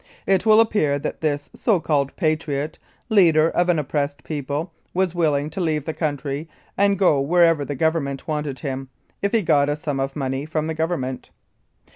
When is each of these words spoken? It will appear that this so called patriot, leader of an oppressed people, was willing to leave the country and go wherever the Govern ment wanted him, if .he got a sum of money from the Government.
It 0.25 0.47
will 0.47 0.59
appear 0.59 0.97
that 0.97 1.21
this 1.21 1.51
so 1.53 1.79
called 1.79 2.15
patriot, 2.15 2.79
leader 3.09 3.51
of 3.51 3.69
an 3.69 3.77
oppressed 3.77 4.23
people, 4.23 4.73
was 4.95 5.13
willing 5.13 5.47
to 5.51 5.61
leave 5.61 5.85
the 5.85 5.93
country 5.93 6.49
and 6.75 6.97
go 6.97 7.21
wherever 7.21 7.63
the 7.63 7.75
Govern 7.75 8.05
ment 8.05 8.27
wanted 8.27 8.61
him, 8.61 8.89
if 9.21 9.31
.he 9.31 9.43
got 9.43 9.69
a 9.69 9.75
sum 9.75 9.99
of 9.99 10.15
money 10.15 10.43
from 10.47 10.65
the 10.65 10.73
Government. 10.73 11.29